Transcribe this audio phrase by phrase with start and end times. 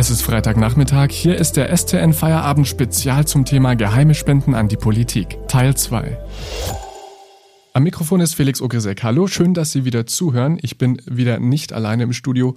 [0.00, 4.76] Es ist Freitagnachmittag, hier ist der STN Feierabend Spezial zum Thema Geheime Spenden an die
[4.76, 6.16] Politik, Teil 2.
[7.72, 9.02] Am Mikrofon ist Felix Ogresek.
[9.02, 10.60] Hallo, schön, dass Sie wieder zuhören.
[10.62, 12.54] Ich bin wieder nicht alleine im Studio.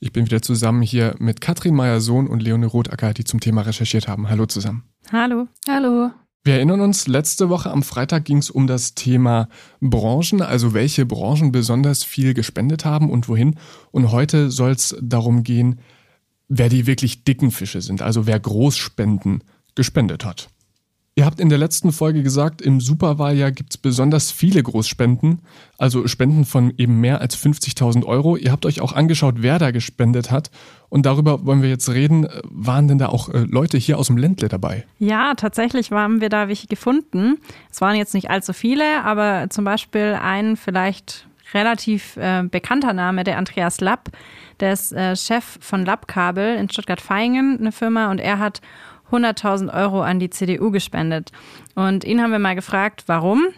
[0.00, 4.08] Ich bin wieder zusammen hier mit Katrin Meyer-Sohn und Leone Rotacker, die zum Thema recherchiert
[4.08, 4.30] haben.
[4.30, 4.84] Hallo zusammen.
[5.12, 5.46] Hallo.
[5.68, 6.12] Hallo.
[6.42, 9.50] Wir erinnern uns, letzte Woche am Freitag ging es um das Thema
[9.82, 13.56] Branchen, also welche Branchen besonders viel gespendet haben und wohin.
[13.90, 15.80] Und heute soll es darum gehen,
[16.48, 19.44] wer die wirklich dicken Fische sind, also wer Großspenden
[19.74, 20.48] gespendet hat.
[21.18, 25.40] Ihr habt in der letzten Folge gesagt, im Superwahljahr gibt es besonders viele Großspenden,
[25.76, 28.36] also Spenden von eben mehr als 50.000 Euro.
[28.36, 30.52] Ihr habt euch auch angeschaut, wer da gespendet hat.
[30.88, 32.28] Und darüber wollen wir jetzt reden.
[32.44, 34.86] Waren denn da auch äh, Leute hier aus dem Ländle dabei?
[35.00, 37.38] Ja, tatsächlich haben wir da welche gefunden.
[37.68, 43.24] Es waren jetzt nicht allzu viele, aber zum Beispiel ein vielleicht relativ äh, bekannter Name,
[43.24, 44.10] der Andreas Lapp.
[44.60, 48.60] Der ist äh, Chef von Lappkabel in Stuttgart-Vaihingen, eine Firma, und er hat
[49.10, 51.32] 100.000 Euro an die CDU gespendet.
[51.74, 53.48] Und ihn haben wir mal gefragt, warum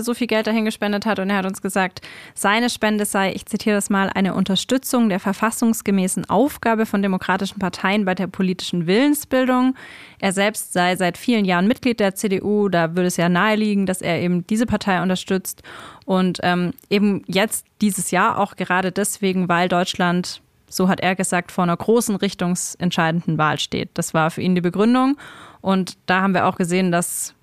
[0.00, 1.18] so viel Geld dahin gespendet hat.
[1.18, 2.00] Und er hat uns gesagt,
[2.34, 8.04] seine Spende sei, ich zitiere das mal, eine Unterstützung der verfassungsgemäßen Aufgabe von demokratischen Parteien
[8.04, 9.74] bei der politischen Willensbildung.
[10.20, 12.68] Er selbst sei seit vielen Jahren Mitglied der CDU.
[12.68, 15.62] Da würde es ja naheliegen, dass er eben diese Partei unterstützt.
[16.04, 21.50] Und ähm, eben jetzt dieses Jahr auch gerade deswegen, weil Deutschland so hat er gesagt,
[21.50, 23.90] vor einer großen richtungsentscheidenden Wahl steht.
[23.94, 25.16] Das war für ihn die Begründung.
[25.60, 27.34] Und da haben wir auch gesehen, dass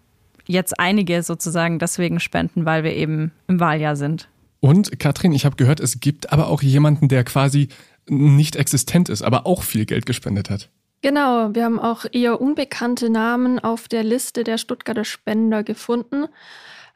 [0.45, 4.27] jetzt einige sozusagen deswegen spenden, weil wir eben im Wahljahr sind.
[4.59, 7.69] Und Katrin, ich habe gehört, es gibt aber auch jemanden, der quasi
[8.07, 10.69] nicht existent ist, aber auch viel Geld gespendet hat.
[11.01, 16.25] Genau, wir haben auch eher unbekannte Namen auf der Liste der Stuttgarter Spender gefunden.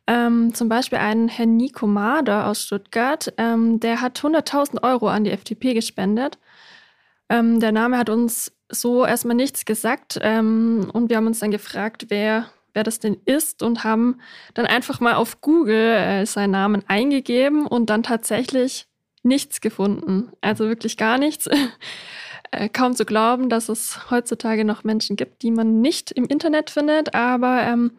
[0.08, 5.23] Ähm, zum Beispiel ein Herr Nico Mader aus Stuttgart, ähm, der hat 100.000 Euro an
[5.23, 6.39] die FDP gespendet.
[7.30, 11.52] Ähm, der Name hat uns so erstmal nichts gesagt ähm, und wir haben uns dann
[11.52, 12.48] gefragt, wer,
[12.80, 14.22] wer das denn ist und haben
[14.54, 18.88] dann einfach mal auf Google äh, seinen Namen eingegeben und dann tatsächlich
[19.22, 20.32] nichts gefunden.
[20.40, 21.50] Also wirklich gar nichts.
[22.52, 26.72] Äh, kaum zu glauben, dass es heutzutage noch Menschen gibt, die man nicht im Internet
[26.72, 27.14] findet.
[27.14, 27.92] Aber ähm,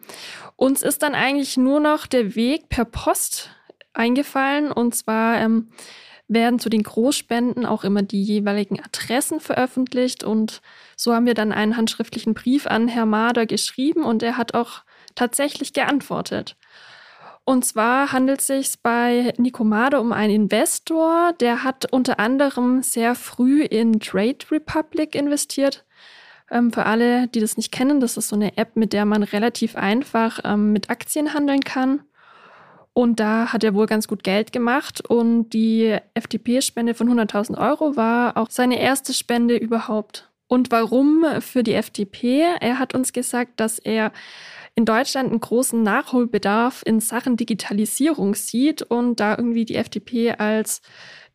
[0.57, 3.49] uns ist dann eigentlich nur noch der Weg per Post
[3.93, 4.73] eingefallen.
[4.73, 5.69] Und zwar ähm,
[6.33, 10.23] werden zu den Großspenden auch immer die jeweiligen Adressen veröffentlicht.
[10.23, 10.61] Und
[10.95, 14.83] so haben wir dann einen handschriftlichen Brief an Herr Mader geschrieben und er hat auch
[15.15, 16.55] tatsächlich geantwortet.
[17.43, 23.15] Und zwar handelt es sich bei Nicomade um einen Investor, der hat unter anderem sehr
[23.15, 25.85] früh in Trade Republic investiert.
[26.51, 29.23] Ähm, für alle, die das nicht kennen, das ist so eine App, mit der man
[29.23, 32.03] relativ einfach ähm, mit Aktien handeln kann.
[32.93, 35.01] Und da hat er wohl ganz gut Geld gemacht.
[35.07, 40.29] Und die FDP-Spende von 100.000 Euro war auch seine erste Spende überhaupt.
[40.47, 42.43] Und warum für die FDP?
[42.59, 44.11] Er hat uns gesagt, dass er
[44.75, 50.81] in Deutschland einen großen Nachholbedarf in Sachen Digitalisierung sieht und da irgendwie die FDP als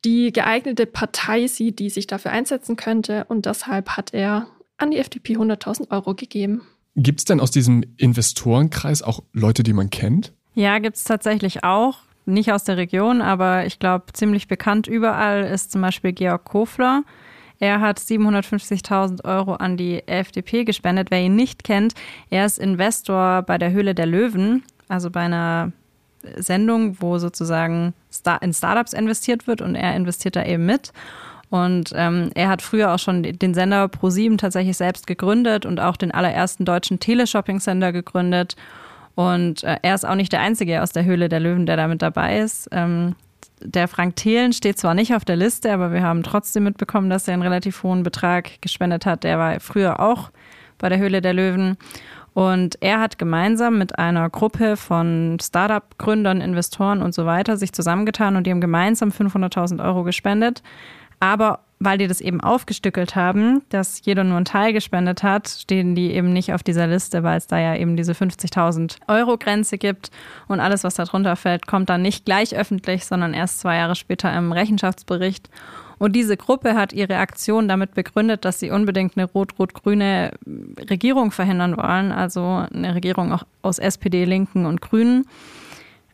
[0.05, 3.25] die geeignete Partei sieht, die sich dafür einsetzen könnte.
[3.29, 6.63] Und deshalb hat er an die FDP 100.000 Euro gegeben.
[6.95, 10.33] Gibt es denn aus diesem Investorenkreis auch Leute, die man kennt?
[10.57, 11.99] Ja, gibt es tatsächlich auch.
[12.25, 17.05] Nicht aus der Region, aber ich glaube, ziemlich bekannt überall ist zum Beispiel Georg Kofler.
[17.61, 21.11] Er hat 750.000 Euro an die FDP gespendet.
[21.11, 21.93] Wer ihn nicht kennt,
[22.31, 25.73] er ist Investor bei der Höhle der Löwen, also bei einer
[26.37, 27.93] Sendung, wo sozusagen
[28.41, 30.91] in Startups investiert wird und er investiert da eben mit.
[31.51, 35.99] Und ähm, er hat früher auch schon den Sender Pro7 tatsächlich selbst gegründet und auch
[35.99, 38.57] den allerersten deutschen Teleshopping-Sender gegründet.
[39.17, 41.89] Und äh, er ist auch nicht der Einzige aus der Höhle der Löwen, der da
[41.89, 42.69] mit dabei ist.
[42.71, 43.17] Ähm,
[43.61, 47.27] der Frank Thelen steht zwar nicht auf der Liste, aber wir haben trotzdem mitbekommen, dass
[47.27, 49.25] er einen relativ hohen Betrag gespendet hat.
[49.25, 50.31] Der war früher auch
[50.77, 51.79] bei der Höhle der Löwen.
[52.35, 58.37] Und er hat gemeinsam mit einer Gruppe von Startup-Gründern, Investoren und so weiter sich zusammengetan
[58.37, 60.63] und die haben gemeinsam 500.000 Euro gespendet.
[61.19, 65.95] Aber weil die das eben aufgestückelt haben, dass jeder nur einen Teil gespendet hat, stehen
[65.95, 69.77] die eben nicht auf dieser Liste, weil es da ja eben diese 50.000 Euro Grenze
[69.77, 70.11] gibt
[70.49, 74.35] und alles, was darunter fällt, kommt dann nicht gleich öffentlich, sondern erst zwei Jahre später
[74.37, 75.51] im Rechenschaftsbericht.
[75.99, 80.33] Und diese Gruppe hat ihre Aktion damit begründet, dass sie unbedingt eine rot-rot-grüne
[80.91, 85.27] Regierung verhindern wollen, also eine Regierung auch aus SPD, Linken und Grünen.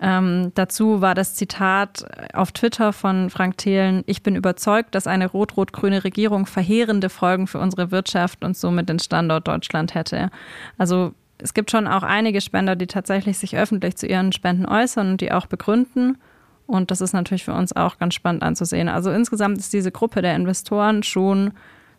[0.05, 2.05] Ähm, dazu war das Zitat
[2.35, 7.61] auf Twitter von Frank Thelen, ich bin überzeugt, dass eine rot-rot-grüne Regierung verheerende Folgen für
[7.61, 10.31] unsere Wirtschaft und somit den Standort Deutschland hätte.
[10.77, 15.13] Also es gibt schon auch einige Spender, die tatsächlich sich öffentlich zu ihren Spenden äußern
[15.13, 16.19] und die auch begründen.
[16.67, 18.89] Und das ist natürlich für uns auch ganz spannend anzusehen.
[18.89, 21.53] Also insgesamt ist diese Gruppe der Investoren schon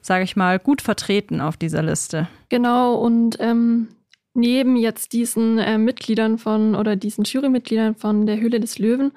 [0.03, 2.27] sage ich mal, gut vertreten auf dieser Liste.
[2.49, 3.87] Genau, und ähm,
[4.33, 9.11] neben jetzt diesen äh, Mitgliedern von oder diesen Jurymitgliedern von der Höhle des Löwen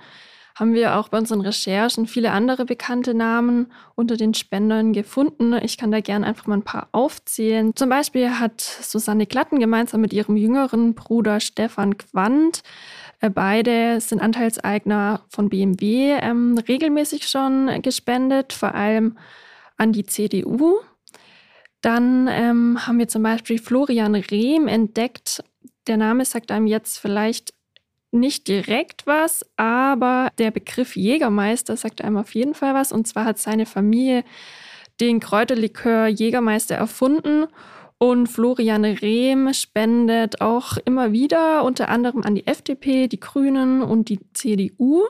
[0.56, 5.52] haben wir auch bei unseren Recherchen viele andere bekannte Namen unter den Spendern gefunden.
[5.62, 7.76] Ich kann da gerne einfach mal ein paar aufzählen.
[7.76, 12.62] Zum Beispiel hat Susanne Glatten gemeinsam mit ihrem jüngeren Bruder Stefan Quandt
[13.20, 19.18] äh, Beide sind Anteilseigner von BMW, ähm, regelmäßig schon gespendet, vor allem
[19.76, 20.80] an die CDU.
[21.86, 25.44] Dann ähm, haben wir zum Beispiel Florian Rehm entdeckt.
[25.86, 27.54] Der Name sagt einem jetzt vielleicht
[28.10, 32.90] nicht direkt was, aber der Begriff Jägermeister sagt einem auf jeden Fall was.
[32.90, 34.24] Und zwar hat seine Familie
[35.00, 37.46] den Kräuterlikör Jägermeister erfunden.
[37.98, 44.08] Und Florian Rehm spendet auch immer wieder, unter anderem an die FDP, die Grünen und
[44.08, 45.04] die CDU.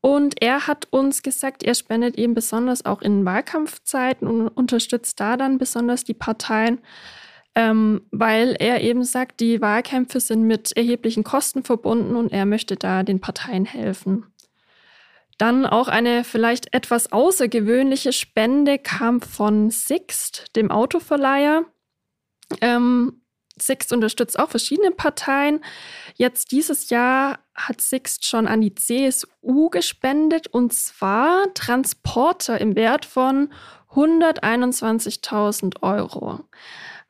[0.00, 5.36] Und er hat uns gesagt, er spendet eben besonders auch in Wahlkampfzeiten und unterstützt da
[5.36, 6.78] dann besonders die Parteien,
[7.54, 12.76] ähm, weil er eben sagt, die Wahlkämpfe sind mit erheblichen Kosten verbunden und er möchte
[12.76, 14.26] da den Parteien helfen.
[15.38, 21.64] Dann auch eine vielleicht etwas außergewöhnliche Spende kam von Sixt, dem Autoverleiher.
[22.60, 23.22] Ähm,
[23.58, 25.64] Sixt unterstützt auch verschiedene Parteien.
[26.14, 33.04] Jetzt dieses Jahr hat Sixt schon an die CSU gespendet und zwar Transporter im Wert
[33.04, 33.50] von
[33.94, 36.40] 121.000 Euro.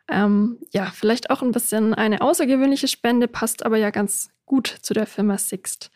[0.09, 4.95] Ähm, ja, vielleicht auch ein bisschen eine außergewöhnliche Spende, passt aber ja ganz gut zu
[4.95, 5.91] der Firma Sixt.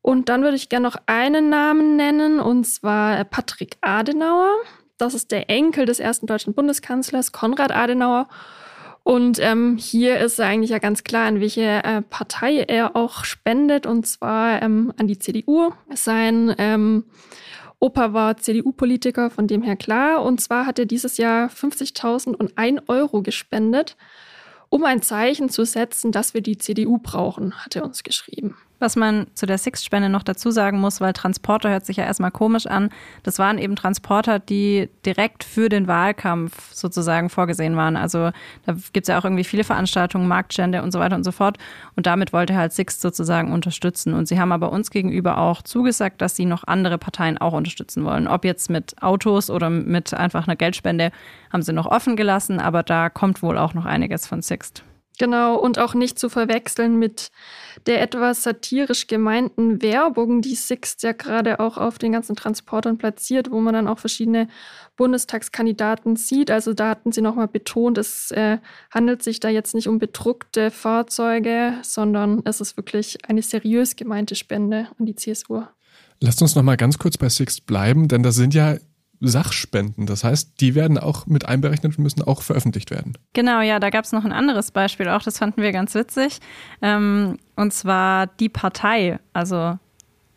[0.00, 4.54] Und dann würde ich gerne noch einen Namen nennen, und zwar Patrick Adenauer.
[4.96, 8.28] Das ist der Enkel des ersten deutschen Bundeskanzlers, Konrad Adenauer.
[9.08, 13.86] Und ähm, hier ist eigentlich ja ganz klar, an welche äh, Partei er auch spendet,
[13.86, 15.72] und zwar ähm, an die CDU.
[15.94, 17.04] Sein ähm,
[17.80, 20.22] Opa war CDU-Politiker, von dem her klar.
[20.22, 23.96] Und zwar hat er dieses Jahr 50.001 Euro gespendet,
[24.68, 28.58] um ein Zeichen zu setzen, dass wir die CDU brauchen, hat er uns geschrieben.
[28.80, 32.30] Was man zu der Six-Spende noch dazu sagen muss, weil Transporter hört sich ja erstmal
[32.30, 32.90] komisch an.
[33.24, 37.96] Das waren eben Transporter, die direkt für den Wahlkampf sozusagen vorgesehen waren.
[37.96, 38.30] Also
[38.66, 41.58] da gibt es ja auch irgendwie viele Veranstaltungen, Marktstände und so weiter und so fort.
[41.96, 44.14] Und damit wollte halt Six sozusagen unterstützen.
[44.14, 48.04] Und sie haben aber uns gegenüber auch zugesagt, dass sie noch andere Parteien auch unterstützen
[48.04, 48.28] wollen.
[48.28, 51.10] Ob jetzt mit Autos oder mit einfach einer Geldspende,
[51.52, 52.60] haben sie noch offen gelassen.
[52.60, 54.84] Aber da kommt wohl auch noch einiges von Sixt.
[55.18, 57.32] Genau, und auch nicht zu verwechseln mit
[57.86, 63.50] der etwas satirisch gemeinten Werbung, die Sixt ja gerade auch auf den ganzen Transportern platziert,
[63.50, 64.48] wo man dann auch verschiedene
[64.96, 66.52] Bundestagskandidaten sieht.
[66.52, 68.58] Also da hatten sie nochmal betont, es äh,
[68.92, 74.36] handelt sich da jetzt nicht um bedruckte Fahrzeuge, sondern es ist wirklich eine seriös gemeinte
[74.36, 75.62] Spende an die CSU.
[76.20, 78.76] Lasst uns noch mal ganz kurz bei Sixt bleiben, denn da sind ja
[79.20, 80.06] Sachspenden.
[80.06, 83.14] Das heißt, die werden auch mit einberechnet und müssen auch veröffentlicht werden.
[83.32, 86.38] Genau, ja, da gab es noch ein anderes Beispiel auch, das fanden wir ganz witzig.
[86.82, 89.78] Ähm, und zwar die Partei, also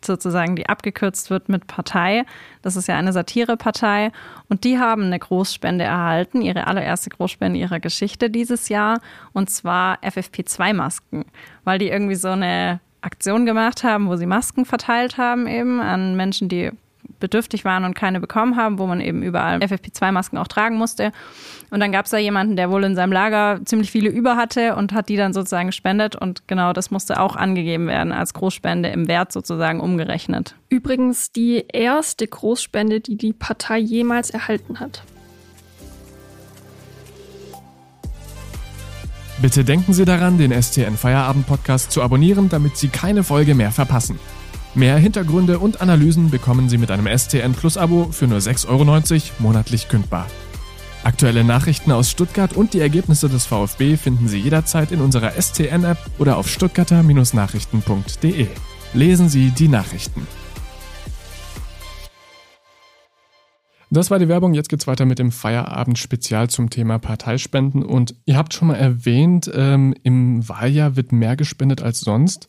[0.04, 2.24] sozusagen, die abgekürzt wird mit Partei.
[2.62, 4.10] Das ist ja eine Satirepartei.
[4.48, 9.00] Und die haben eine Großspende erhalten, ihre allererste Großspende ihrer Geschichte dieses Jahr.
[9.32, 11.24] Und zwar FFP2-Masken,
[11.64, 16.16] weil die irgendwie so eine Aktion gemacht haben, wo sie Masken verteilt haben eben an
[16.16, 16.70] Menschen, die
[17.20, 21.12] bedürftig waren und keine bekommen haben, wo man eben überall FFP2-Masken auch tragen musste.
[21.70, 24.76] Und dann gab es da jemanden, der wohl in seinem Lager ziemlich viele über hatte
[24.76, 26.16] und hat die dann sozusagen gespendet.
[26.16, 30.54] Und genau das musste auch angegeben werden als Großspende im Wert sozusagen umgerechnet.
[30.68, 35.02] Übrigens die erste Großspende, die die Partei jemals erhalten hat.
[39.40, 43.72] Bitte denken Sie daran, den STN Feierabend Podcast zu abonnieren, damit Sie keine Folge mehr
[43.72, 44.20] verpassen.
[44.74, 48.86] Mehr Hintergründe und Analysen bekommen Sie mit einem STN Plus Abo für nur 6,90 Euro
[49.38, 50.26] monatlich kündbar.
[51.04, 55.98] Aktuelle Nachrichten aus Stuttgart und die Ergebnisse des VfB finden Sie jederzeit in unserer STN-App
[56.18, 58.46] oder auf stuttgarter-nachrichten.de.
[58.94, 60.26] Lesen Sie die Nachrichten.
[63.90, 64.54] Das war die Werbung.
[64.54, 67.82] Jetzt geht's weiter mit dem Feierabend-Spezial zum Thema Parteispenden.
[67.82, 72.48] Und ihr habt schon mal erwähnt, ähm, im Wahljahr wird mehr gespendet als sonst.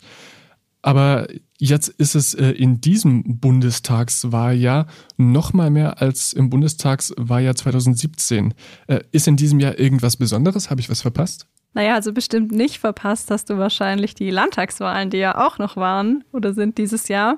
[0.83, 4.85] Aber jetzt ist es äh, in diesem Bundestagswahljahr
[5.17, 8.53] noch mal mehr als im Bundestagswahljahr 2017.
[8.87, 10.69] Äh, ist in diesem Jahr irgendwas Besonderes?
[10.69, 11.47] Habe ich was verpasst?
[11.73, 16.23] Naja, also bestimmt nicht verpasst hast du wahrscheinlich die Landtagswahlen, die ja auch noch waren
[16.31, 17.37] oder sind dieses Jahr.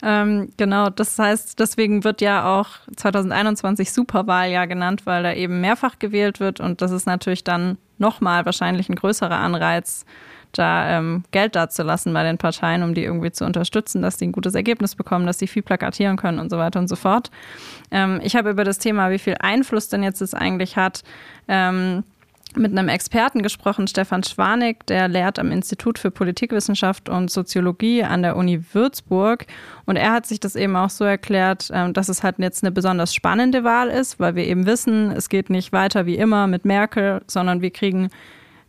[0.00, 5.98] Ähm, genau, das heißt, deswegen wird ja auch 2021 Superwahljahr genannt, weil da eben mehrfach
[5.98, 10.04] gewählt wird und das ist natürlich dann nochmal wahrscheinlich ein größerer Anreiz,
[10.52, 14.32] da ähm, Geld dazulassen bei den Parteien, um die irgendwie zu unterstützen, dass die ein
[14.32, 17.30] gutes Ergebnis bekommen, dass sie viel plakatieren können und so weiter und so fort.
[17.90, 21.02] Ähm, ich habe über das Thema, wie viel Einfluss denn jetzt es eigentlich hat,
[21.48, 22.04] ähm,
[22.56, 28.22] mit einem Experten gesprochen, Stefan Schwanig, der lehrt am Institut für Politikwissenschaft und Soziologie an
[28.22, 29.46] der Uni Würzburg.
[29.84, 32.72] Und er hat sich das eben auch so erklärt, ähm, dass es halt jetzt eine
[32.72, 36.64] besonders spannende Wahl ist, weil wir eben wissen, es geht nicht weiter wie immer mit
[36.64, 38.08] Merkel, sondern wir kriegen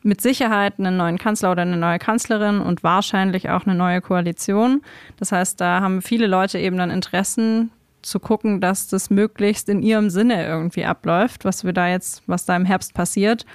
[0.02, 4.82] mit Sicherheit einen neuen Kanzler oder eine neue Kanzlerin und wahrscheinlich auch eine neue Koalition.
[5.18, 9.82] Das heißt, da haben viele Leute eben dann Interessen, zu gucken, dass das möglichst in
[9.82, 13.46] ihrem Sinne irgendwie abläuft, was wir da jetzt, was da im Herbst passiert.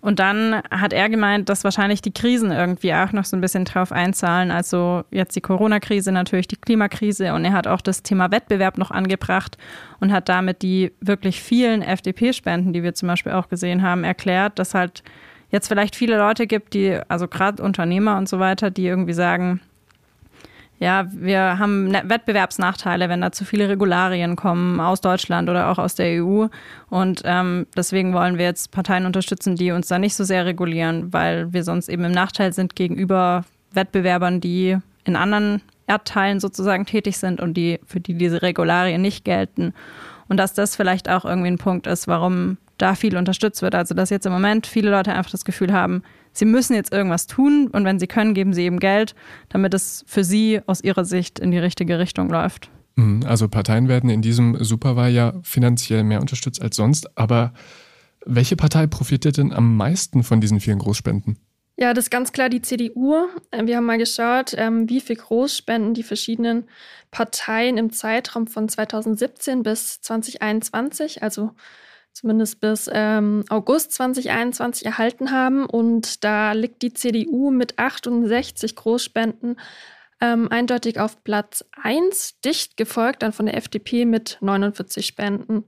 [0.00, 3.64] Und dann hat er gemeint, dass wahrscheinlich die Krisen irgendwie auch noch so ein bisschen
[3.64, 4.50] drauf einzahlen.
[4.52, 7.32] Also jetzt die Corona-Krise, natürlich die Klimakrise.
[7.32, 9.56] Und er hat auch das Thema Wettbewerb noch angebracht
[9.98, 14.58] und hat damit die wirklich vielen FDP-Spenden, die wir zum Beispiel auch gesehen haben, erklärt,
[14.58, 15.02] dass halt
[15.50, 19.60] jetzt vielleicht viele Leute gibt, die, also gerade Unternehmer und so weiter, die irgendwie sagen,
[20.78, 25.78] ja, wir haben ne-, Wettbewerbsnachteile, wenn da zu viele Regularien kommen aus Deutschland oder auch
[25.78, 26.48] aus der EU.
[26.90, 31.12] Und ähm, deswegen wollen wir jetzt Parteien unterstützen, die uns da nicht so sehr regulieren,
[31.12, 37.16] weil wir sonst eben im Nachteil sind gegenüber Wettbewerbern, die in anderen Erdteilen sozusagen tätig
[37.16, 39.72] sind und die, für die diese Regularien nicht gelten.
[40.28, 43.74] Und dass das vielleicht auch irgendwie ein Punkt ist, warum da viel unterstützt wird.
[43.74, 46.02] Also dass jetzt im Moment viele Leute einfach das Gefühl haben,
[46.32, 49.14] sie müssen jetzt irgendwas tun und wenn sie können, geben sie eben Geld,
[49.48, 52.70] damit es für sie aus ihrer Sicht in die richtige Richtung läuft.
[52.96, 57.52] Mhm, also Parteien werden in diesem Superwahljahr finanziell mehr unterstützt als sonst, aber
[58.24, 61.38] welche Partei profitiert denn am meisten von diesen vielen Großspenden?
[61.78, 63.26] Ja, das ist ganz klar die CDU.
[63.50, 66.64] Äh, wir haben mal geschaut, ähm, wie viel Großspenden die verschiedenen
[67.10, 71.50] Parteien im Zeitraum von 2017 bis 2021, also
[72.16, 75.66] zumindest bis ähm, August 2021 erhalten haben.
[75.66, 79.56] Und da liegt die CDU mit 68 Großspenden
[80.22, 85.64] ähm, eindeutig auf Platz 1, dicht gefolgt dann von der FDP mit 49 Spenden.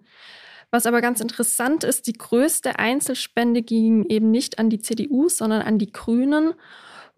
[0.71, 5.61] Was aber ganz interessant ist, die größte Einzelspende ging eben nicht an die CDU, sondern
[5.61, 6.55] an die Grünen.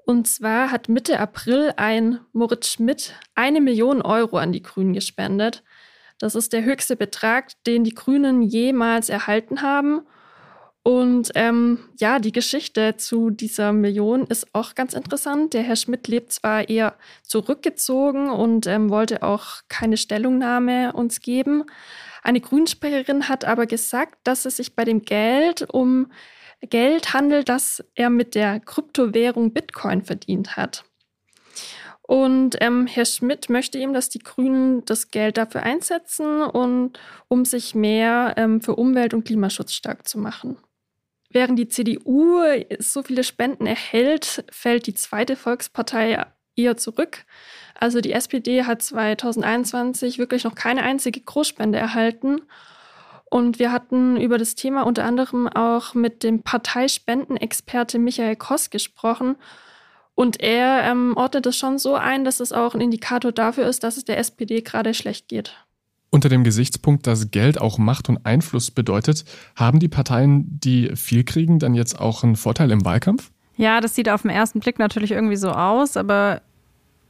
[0.05, 5.63] Und zwar hat Mitte April ein Moritz Schmidt eine Million Euro an die Grünen gespendet.
[6.21, 10.03] Das ist der höchste Betrag, den die Grünen jemals erhalten haben.
[10.83, 15.55] Und ähm, ja, die Geschichte zu dieser Million ist auch ganz interessant.
[15.55, 21.65] Der Herr Schmidt lebt zwar eher zurückgezogen und ähm, wollte auch keine Stellungnahme uns geben.
[22.23, 26.13] Eine Grünsprecherin hat aber gesagt, dass es sich bei dem Geld um
[26.61, 30.85] Geld handelt, das er mit der Kryptowährung Bitcoin verdient hat.
[32.11, 36.99] Und ähm, Herr Schmidt möchte eben, dass die Grünen das Geld dafür einsetzen und
[37.29, 40.57] um sich mehr ähm, für Umwelt- und Klimaschutz stark zu machen.
[41.29, 42.41] Während die CDU
[42.81, 46.27] so viele Spenden erhält, fällt die zweite Volkspartei
[46.57, 47.27] eher zurück.
[47.79, 52.41] Also die SPD hat 2021 wirklich noch keine einzige Großspende erhalten.
[53.27, 59.37] Und wir hatten über das Thema unter anderem auch mit dem Parteispendenexperte Michael Koss gesprochen.
[60.21, 63.83] Und er ähm, ordnet es schon so ein, dass es auch ein Indikator dafür ist,
[63.85, 65.57] dass es der SPD gerade schlecht geht.
[66.11, 69.25] Unter dem Gesichtspunkt, dass Geld auch Macht und Einfluss bedeutet,
[69.57, 73.31] haben die Parteien, die viel kriegen, dann jetzt auch einen Vorteil im Wahlkampf?
[73.57, 76.43] Ja, das sieht auf den ersten Blick natürlich irgendwie so aus, aber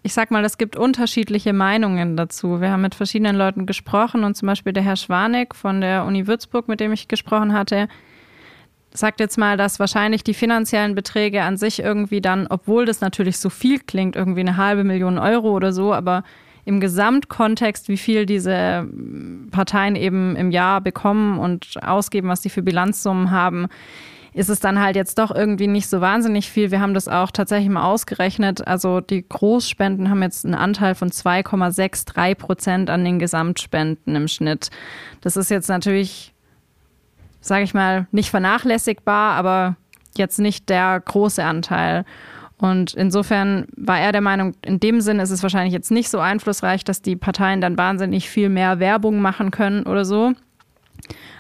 [0.05, 2.61] ich sag mal, es gibt unterschiedliche Meinungen dazu.
[2.61, 6.29] Wir haben mit verschiedenen Leuten gesprochen und zum Beispiel der Herr Schwanek von der Uni
[6.29, 7.89] Würzburg, mit dem ich gesprochen hatte,
[8.93, 13.39] sagt jetzt mal, dass wahrscheinlich die finanziellen Beträge an sich irgendwie dann, obwohl das natürlich
[13.39, 16.25] so viel klingt, irgendwie eine halbe Million Euro oder so, aber
[16.65, 18.87] im Gesamtkontext, wie viel diese
[19.51, 23.69] Parteien eben im Jahr bekommen und ausgeben, was sie für Bilanzsummen haben,
[24.33, 26.71] ist es dann halt jetzt doch irgendwie nicht so wahnsinnig viel.
[26.71, 28.67] Wir haben das auch tatsächlich mal ausgerechnet.
[28.67, 34.71] Also die Großspenden haben jetzt einen Anteil von 2,63 Prozent an den Gesamtspenden im Schnitt.
[35.21, 36.30] Das ist jetzt natürlich
[37.41, 39.77] sage ich mal, nicht vernachlässigbar, aber
[40.17, 42.05] jetzt nicht der große Anteil.
[42.59, 46.19] Und insofern war er der Meinung, in dem Sinn ist es wahrscheinlich jetzt nicht so
[46.19, 50.33] einflussreich, dass die Parteien dann wahnsinnig viel mehr Werbung machen können oder so.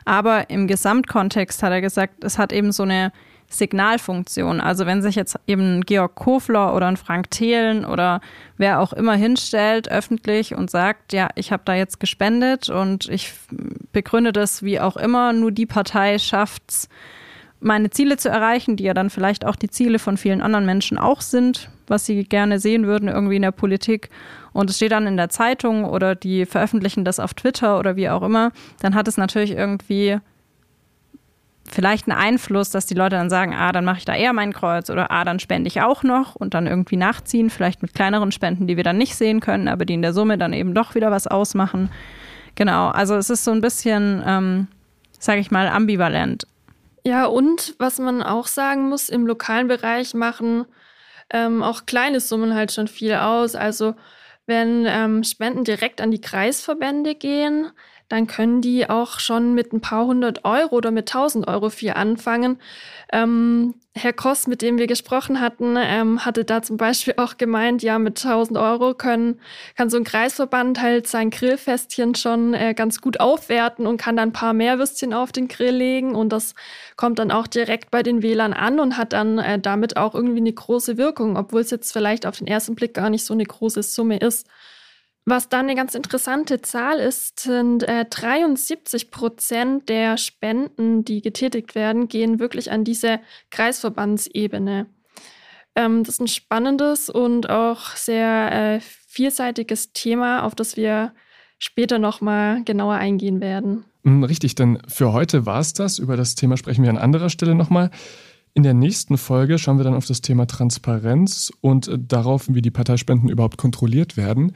[0.06, 3.12] Aber im Gesamtkontext hat er gesagt, es hat eben so eine
[3.50, 4.60] Signalfunktion.
[4.60, 8.20] Also wenn sich jetzt eben Georg Kofler oder ein Frank Thelen oder
[8.56, 13.32] wer auch immer hinstellt öffentlich und sagt, ja, ich habe da jetzt gespendet und ich
[13.92, 16.88] begründe das wie auch immer, nur die Partei schafft's,
[17.62, 20.96] meine Ziele zu erreichen, die ja dann vielleicht auch die Ziele von vielen anderen Menschen
[20.96, 24.08] auch sind, was sie gerne sehen würden irgendwie in der Politik.
[24.52, 28.08] Und es steht dann in der Zeitung oder die veröffentlichen das auf Twitter oder wie
[28.08, 30.18] auch immer, dann hat es natürlich irgendwie
[31.72, 34.52] vielleicht einen Einfluss, dass die Leute dann sagen, ah, dann mache ich da eher mein
[34.52, 38.32] Kreuz oder ah, dann spende ich auch noch und dann irgendwie nachziehen, vielleicht mit kleineren
[38.32, 40.94] Spenden, die wir dann nicht sehen können, aber die in der Summe dann eben doch
[40.94, 41.90] wieder was ausmachen.
[42.54, 44.68] Genau, also es ist so ein bisschen, ähm,
[45.18, 46.46] sage ich mal, ambivalent.
[47.04, 50.66] Ja, und was man auch sagen muss, im lokalen Bereich machen
[51.32, 53.54] ähm, auch kleine Summen halt schon viel aus.
[53.54, 53.94] Also
[54.46, 57.70] wenn ähm, Spenden direkt an die Kreisverbände gehen,
[58.10, 61.92] dann können die auch schon mit ein paar hundert Euro oder mit tausend Euro viel
[61.92, 62.58] anfangen.
[63.12, 67.84] Ähm, Herr Koss, mit dem wir gesprochen hatten, ähm, hatte da zum Beispiel auch gemeint,
[67.84, 69.40] ja, mit 1000 Euro können,
[69.76, 74.30] kann so ein Kreisverband halt sein Grillfestchen schon äh, ganz gut aufwerten und kann dann
[74.30, 76.54] ein paar mehr Würstchen auf den Grill legen und das
[76.96, 80.38] kommt dann auch direkt bei den Wählern an und hat dann äh, damit auch irgendwie
[80.38, 83.44] eine große Wirkung, obwohl es jetzt vielleicht auf den ersten Blick gar nicht so eine
[83.44, 84.48] große Summe ist.
[85.26, 91.74] Was dann eine ganz interessante Zahl ist, sind äh, 73 Prozent der Spenden, die getätigt
[91.74, 94.86] werden, gehen wirklich an diese Kreisverbandsebene.
[95.76, 101.12] Ähm, das ist ein spannendes und auch sehr äh, vielseitiges Thema, auf das wir
[101.58, 103.84] später nochmal genauer eingehen werden.
[104.04, 105.98] Hm, richtig, denn für heute war es das.
[105.98, 107.90] Über das Thema sprechen wir an anderer Stelle nochmal.
[108.54, 112.62] In der nächsten Folge schauen wir dann auf das Thema Transparenz und äh, darauf, wie
[112.62, 114.52] die Parteispenden überhaupt kontrolliert werden.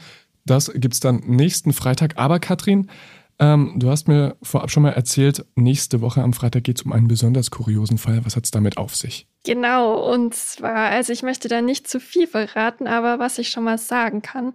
[0.46, 2.14] Das gibt es dann nächsten Freitag.
[2.16, 2.90] Aber Katrin,
[3.38, 6.92] ähm, du hast mir vorab schon mal erzählt, nächste Woche am Freitag geht es um
[6.92, 8.24] einen besonders kuriosen Fall.
[8.24, 9.26] Was hat es damit auf sich?
[9.44, 13.64] Genau, und zwar, also ich möchte da nicht zu viel verraten, aber was ich schon
[13.64, 14.54] mal sagen kann,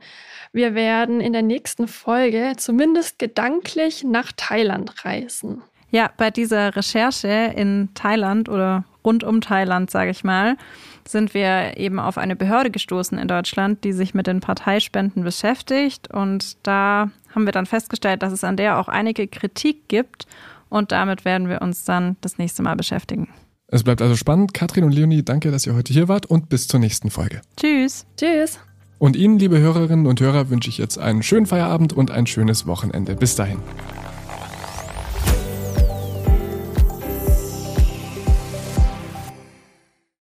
[0.53, 5.61] wir werden in der nächsten Folge zumindest gedanklich nach Thailand reisen.
[5.91, 10.57] Ja, bei dieser Recherche in Thailand oder rund um Thailand, sage ich mal,
[11.07, 16.11] sind wir eben auf eine Behörde gestoßen in Deutschland, die sich mit den Parteispenden beschäftigt.
[16.11, 20.27] Und da haben wir dann festgestellt, dass es an der auch einige Kritik gibt.
[20.69, 23.29] Und damit werden wir uns dann das nächste Mal beschäftigen.
[23.67, 24.53] Es bleibt also spannend.
[24.53, 27.41] Katrin und Leonie, danke, dass ihr heute hier wart und bis zur nächsten Folge.
[27.57, 28.05] Tschüss.
[28.17, 28.59] Tschüss.
[28.97, 32.67] Und Ihnen, liebe Hörerinnen und Hörer, wünsche ich jetzt einen schönen Feierabend und ein schönes
[32.67, 33.15] Wochenende.
[33.15, 33.59] Bis dahin.